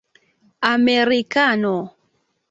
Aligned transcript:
amerikano 0.71 1.75